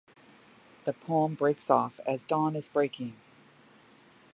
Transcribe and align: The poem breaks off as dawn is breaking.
The 0.85 0.93
poem 0.93 1.35
breaks 1.35 1.69
off 1.69 1.99
as 2.07 2.23
dawn 2.23 2.55
is 2.55 2.69
breaking. 2.69 3.15